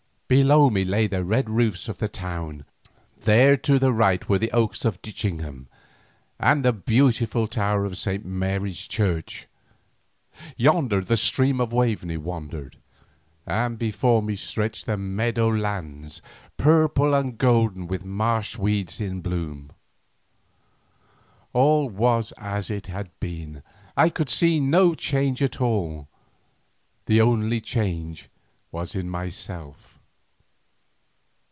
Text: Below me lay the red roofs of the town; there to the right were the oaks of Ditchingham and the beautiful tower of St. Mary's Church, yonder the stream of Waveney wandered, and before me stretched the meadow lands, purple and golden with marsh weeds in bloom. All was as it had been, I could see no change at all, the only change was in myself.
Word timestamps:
Below 0.45 0.69
me 0.69 0.85
lay 0.85 1.07
the 1.07 1.25
red 1.25 1.49
roofs 1.49 1.89
of 1.89 1.97
the 1.97 2.07
town; 2.07 2.63
there 3.19 3.57
to 3.57 3.77
the 3.77 3.91
right 3.91 4.29
were 4.29 4.39
the 4.39 4.49
oaks 4.53 4.85
of 4.85 5.01
Ditchingham 5.01 5.67
and 6.39 6.63
the 6.63 6.71
beautiful 6.71 7.47
tower 7.47 7.83
of 7.83 7.97
St. 7.97 8.23
Mary's 8.23 8.87
Church, 8.87 9.47
yonder 10.55 11.01
the 11.03 11.17
stream 11.17 11.59
of 11.59 11.73
Waveney 11.73 12.15
wandered, 12.15 12.77
and 13.45 13.77
before 13.77 14.23
me 14.23 14.37
stretched 14.37 14.85
the 14.85 14.95
meadow 14.95 15.49
lands, 15.49 16.21
purple 16.55 17.13
and 17.13 17.37
golden 17.37 17.85
with 17.85 18.05
marsh 18.05 18.55
weeds 18.57 19.01
in 19.01 19.19
bloom. 19.19 19.73
All 21.51 21.89
was 21.89 22.31
as 22.37 22.69
it 22.69 22.87
had 22.87 23.09
been, 23.19 23.63
I 23.97 24.07
could 24.07 24.29
see 24.29 24.61
no 24.61 24.93
change 24.93 25.41
at 25.41 25.59
all, 25.59 26.07
the 27.05 27.19
only 27.19 27.59
change 27.59 28.29
was 28.71 28.95
in 28.95 29.09
myself. 29.09 29.97